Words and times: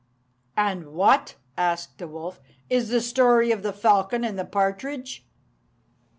"And 0.57 0.93
what," 0.93 1.35
asked 1.55 1.99
the 1.99 2.07
wolf, 2.07 2.41
"is 2.71 2.89
the 2.89 3.01
story 3.01 3.51
of 3.51 3.61
the 3.61 3.71
falcon 3.71 4.23
and 4.23 4.35
the 4.39 4.43
partridge?" 4.45 5.27